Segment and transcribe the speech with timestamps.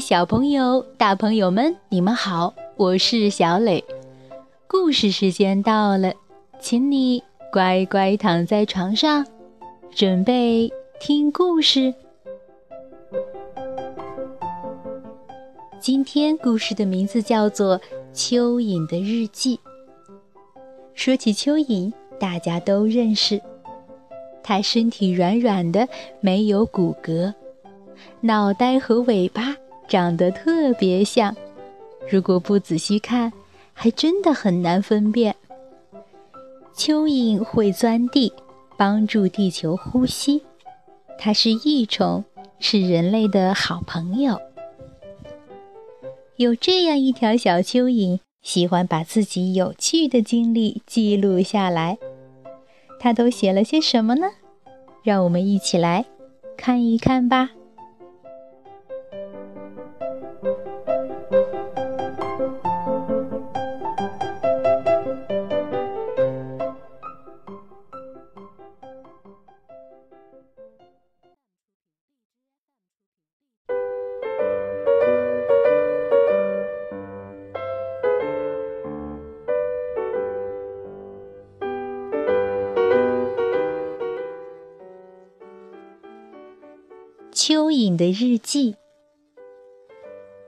[0.00, 3.84] 小朋友、大朋友们，你们好，我是小磊。
[4.66, 6.12] 故事时间到了，
[6.60, 7.22] 请你
[7.52, 9.26] 乖乖躺在床上，
[9.90, 11.92] 准备听故事。
[15.80, 17.78] 今天故事的名字叫做
[18.14, 19.56] 《蚯蚓的日记》。
[20.94, 23.40] 说起蚯蚓，大家都认识，
[24.42, 25.88] 它身体软软的，
[26.20, 27.32] 没有骨骼。
[28.20, 29.56] 脑袋和尾巴
[29.88, 31.34] 长得特别像，
[32.08, 33.32] 如果不仔细看，
[33.72, 35.34] 还真的很难分辨。
[36.76, 38.32] 蚯蚓会钻地，
[38.76, 40.42] 帮助地球呼吸。
[41.18, 42.22] 它是益虫，
[42.60, 44.40] 是人类的好朋友。
[46.36, 51.98] 有这样一条小蚯蚓，喜欢把自己有趣的经历记录下来。
[53.00, 54.28] 它都写了些什么呢？
[55.02, 56.04] 让我们一起来
[56.56, 57.50] 看一看吧。
[87.96, 88.76] 的日记。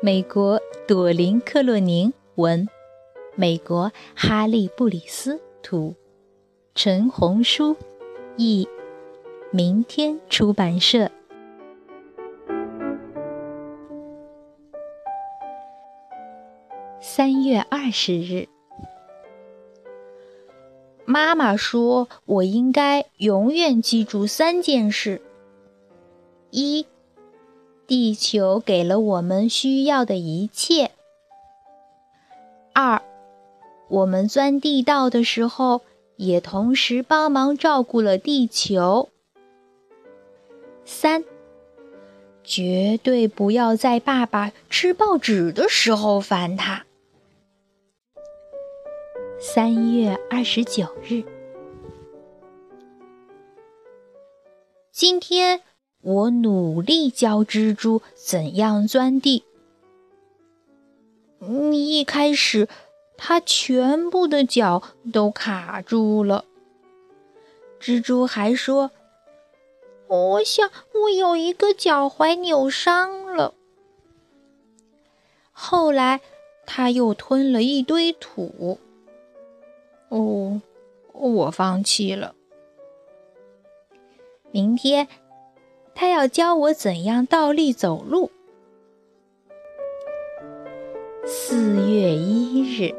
[0.00, 2.66] 美国朵琳·克洛宁文，
[3.36, 5.94] 美国哈利·布里斯图，
[6.74, 7.76] 陈红书
[8.36, 8.68] 译，
[9.52, 11.10] 明天出版社。
[17.00, 18.48] 三月二十日，
[21.04, 25.20] 妈妈说我应该永远记住三件事。
[26.50, 26.86] 一，
[27.86, 30.92] 地球给了我们需要的一切。
[32.72, 33.02] 二，
[33.88, 35.82] 我们钻地道的时候，
[36.16, 39.10] 也同时帮忙照顾了地球。
[40.84, 41.24] 三，
[42.42, 46.86] 绝对不要在爸爸吃报纸的时候烦他。
[49.38, 51.24] 三月二十九日，
[54.92, 55.60] 今天。
[56.02, 59.44] 我努力教蜘蛛怎样钻地。
[61.72, 62.68] 一开始，
[63.16, 66.44] 它全部的脚都卡住了。
[67.80, 68.90] 蜘蛛还说
[70.08, 73.54] ：“我想我有一个脚踝扭伤了。”
[75.52, 76.20] 后来，
[76.66, 78.78] 它又吞了一堆土。
[80.08, 80.60] 哦，
[81.12, 82.34] 我放弃了。
[84.50, 85.08] 明天。
[85.94, 88.30] 他要教我怎样倒立走路。
[91.24, 92.94] 四月一日，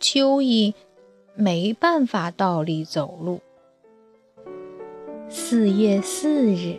[0.00, 0.74] 蚯蚓
[1.34, 3.40] 没办法倒立走路。
[5.28, 6.78] 四月四日，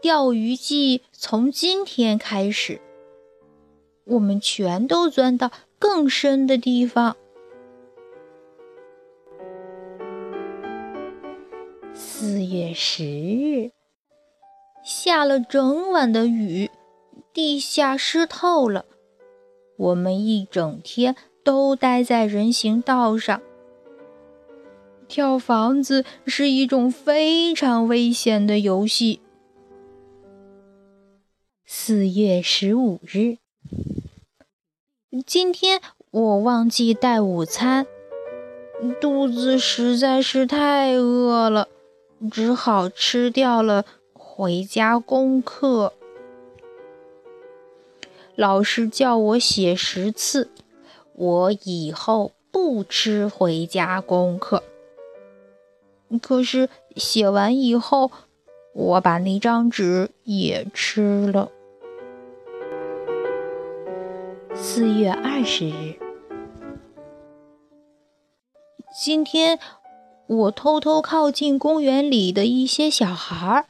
[0.00, 2.80] 钓鱼季从今天开始，
[4.04, 7.16] 我们全都钻到更深的地方。
[12.00, 13.72] 四月十日，
[14.84, 16.70] 下了整晚的雨，
[17.32, 18.84] 地下湿透了。
[19.76, 23.42] 我们一整天都待在人行道上。
[25.08, 29.20] 跳房子是一种非常危险的游戏。
[31.66, 33.38] 四月十五日，
[35.26, 35.80] 今天
[36.12, 37.88] 我忘记带午餐，
[39.00, 41.66] 肚子实在是太饿了。
[42.30, 45.92] 只好吃掉了回家功课。
[48.34, 50.50] 老师叫我写十次，
[51.14, 54.62] 我以后不吃回家功课。
[56.22, 58.10] 可是写完以后，
[58.72, 61.50] 我把那张纸也吃了。
[64.54, 65.98] 四月二十日，
[69.00, 69.58] 今天。
[70.28, 73.64] 我偷偷靠近公园里的一些小孩儿，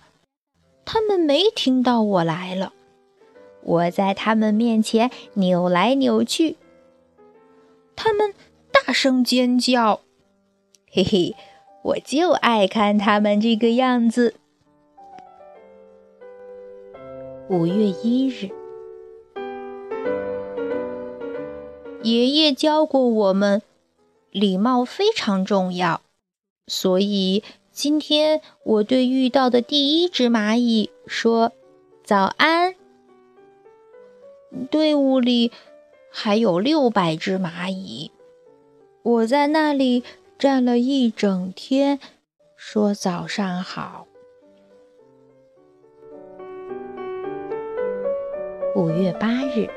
[0.85, 2.73] 他们没听到我来了。
[3.63, 6.57] 我在他们面前扭来扭去，
[7.95, 8.35] 他们
[8.73, 10.01] 大声尖叫。
[10.91, 11.37] 嘿嘿，
[11.83, 14.35] 我就爱看他们这个样子。
[17.49, 18.51] 五月一日，
[22.03, 23.63] 爷爷教过我们，
[24.33, 26.01] 礼貌非常重要。
[26.69, 27.43] 所以
[27.73, 31.53] 今天我对遇到的第一只蚂蚁说
[32.05, 32.75] ：“早安。”
[34.71, 35.51] 队伍里
[36.11, 38.11] 还有六百只蚂蚁，
[39.03, 40.05] 我在那里
[40.39, 41.99] 站了一整天，
[42.57, 44.07] 说早上好。
[48.75, 49.69] 五月八日，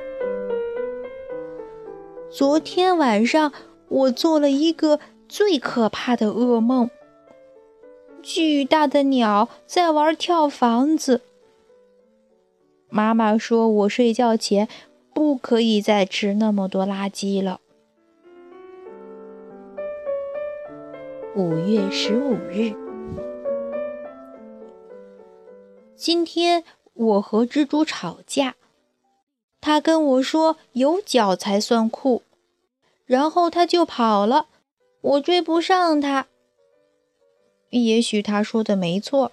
[2.30, 3.52] 昨天晚上
[3.88, 5.00] 我做了一个
[5.32, 6.90] 最可怕的噩梦。
[8.22, 11.22] 巨大的鸟在玩跳房子。
[12.90, 14.68] 妈妈说我睡觉前
[15.14, 17.62] 不可以再吃那么多垃圾了。
[21.34, 22.74] 五月十五日，
[25.96, 28.56] 今天我和蜘蛛吵架，
[29.62, 32.24] 他跟我说有脚才算酷，
[33.06, 34.48] 然后他就跑了，
[35.02, 36.28] 我追不上他。
[37.72, 39.32] 也许他说的没错。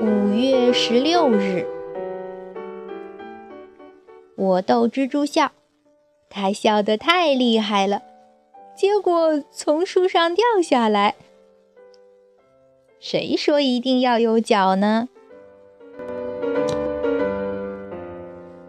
[0.00, 1.66] 五月十六日，
[4.36, 5.52] 我逗蜘蛛笑，
[6.28, 8.02] 它笑得太厉害了，
[8.76, 11.14] 结果从树上掉下来。
[13.00, 15.08] 谁说一定要有脚呢？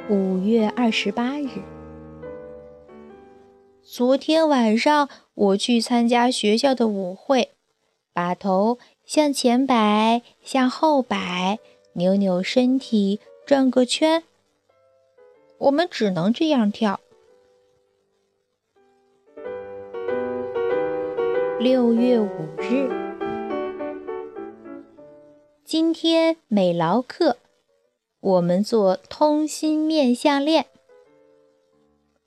[0.10, 1.75] 五月二十八日。
[3.98, 7.52] 昨天晚上我去参加学校的舞会，
[8.12, 11.60] 把头向前摆，向后摆，
[11.94, 14.24] 扭扭身体，转个圈。
[15.60, 17.00] 我们只能这样跳。
[21.58, 22.28] 六月五
[22.58, 22.90] 日，
[25.64, 27.38] 今天美劳课，
[28.20, 30.66] 我们做通心面项链。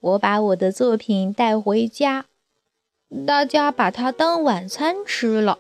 [0.00, 2.26] 我把我的作品带回家，
[3.26, 5.58] 大家把它当晚餐吃了。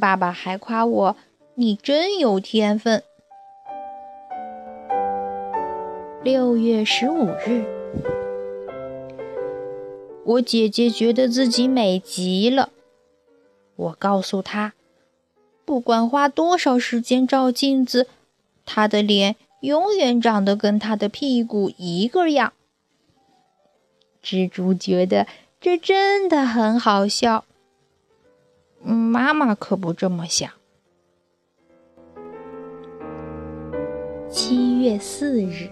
[0.00, 1.16] 爸爸还夸我
[1.56, 3.02] ：“你真有天分。”
[6.22, 7.64] 六月十五日，
[10.24, 12.70] 我姐姐觉得自己美极了。
[13.74, 14.74] 我告诉她，
[15.64, 18.06] 不管花多少时间照镜子，
[18.64, 22.52] 她的脸永远长得跟她的屁股一个样。
[24.28, 25.26] 蜘蛛觉得
[25.58, 27.46] 这真的很好笑，
[28.82, 30.50] 妈妈可不这么想。
[34.28, 35.70] 七月四日，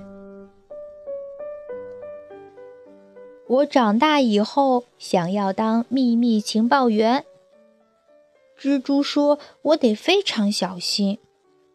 [3.46, 7.26] 我长大以后想要当秘密情报员。
[8.58, 11.18] 蜘蛛说：“我得非常小心，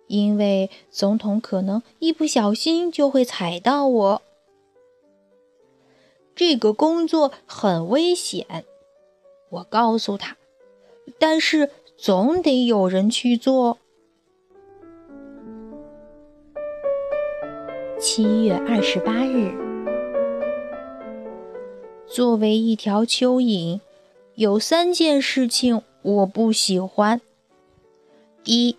[0.07, 4.21] 因为总统可能一不小心就会踩到我。”
[6.35, 8.65] 这个工作很危险，
[9.49, 10.37] 我告诉他，
[11.19, 13.77] 但是总得有人去做。
[17.99, 19.53] 七月二十八日，
[22.07, 23.79] 作为一条蚯蚓，
[24.33, 27.21] 有三件事情我不喜欢：
[28.43, 28.75] 一，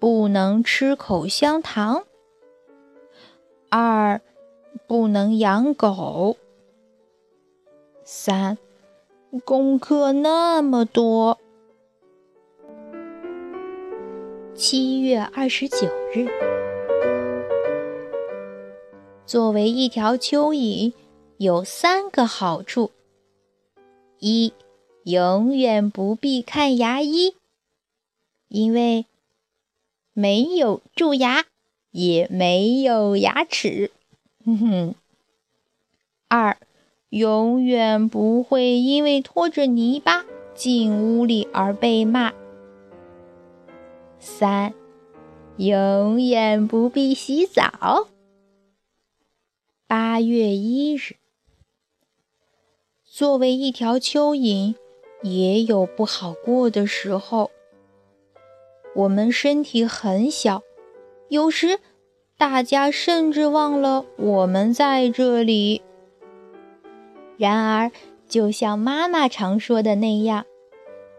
[0.00, 2.02] 不能吃口香糖；
[3.68, 4.20] 二，
[4.88, 6.36] 不能养狗。
[8.04, 8.58] 三，
[9.44, 11.38] 功课那么多。
[14.56, 16.26] 七月二十九日，
[19.24, 20.92] 作为一条蚯蚓，
[21.36, 22.90] 有三个好处：
[24.18, 24.52] 一，
[25.04, 27.36] 永远不必看牙医，
[28.48, 29.06] 因为
[30.12, 31.44] 没有蛀牙，
[31.92, 33.92] 也没有牙齿。
[34.44, 34.94] 哼哼。
[36.26, 36.56] 二。
[37.12, 42.32] 永远不会因为拖着泥巴进屋里而被骂。
[44.18, 44.72] 三，
[45.58, 48.08] 永远不必洗澡。
[49.86, 51.16] 八月一日，
[53.04, 54.74] 作为一条蚯蚓，
[55.20, 57.50] 也有不好过的时候。
[58.94, 60.62] 我们身体很小，
[61.28, 61.78] 有时
[62.38, 65.82] 大家甚至忘了我们在这里。
[67.42, 67.90] 然而，
[68.28, 70.46] 就像妈妈常说的那样，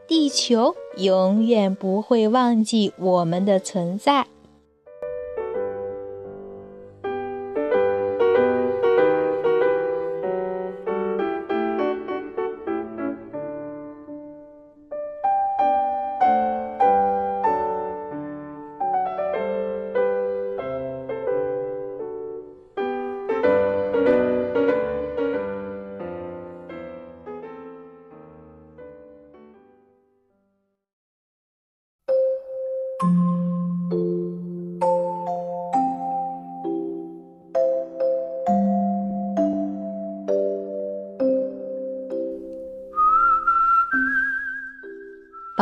[0.08, 4.28] 地球永远不会忘记我们的存在。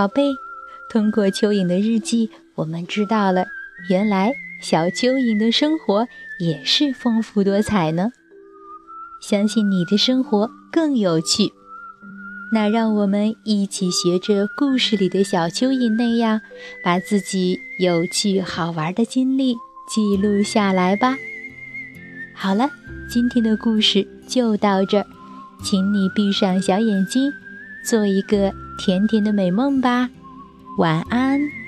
[0.02, 0.36] 宝贝，
[0.90, 3.46] 通过蚯蚓的日记，我们知道了，
[3.88, 6.08] 原来小蚯蚓的生活
[6.40, 8.10] 也是丰富多彩呢。
[9.22, 11.54] 相信你的生活更有趣。
[12.52, 16.42] 那让我们一起学着故事里的小蚯蚓那样，
[16.84, 19.54] 把自己有趣好玩的经历
[19.88, 21.16] 记录下来吧。
[22.34, 22.72] 好了，
[23.08, 25.06] 今天的故事就到这儿，
[25.64, 27.32] 请你闭上小眼睛，
[27.86, 30.10] 做一个甜甜的美梦吧。
[30.80, 31.61] 晚安。